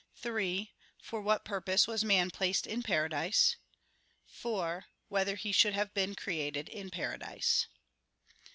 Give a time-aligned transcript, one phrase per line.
[0.15, 0.71] (3)
[1.03, 3.57] For what purpose was man placed in paradise?
[4.25, 7.67] (4) Whether he should have been created in paradise?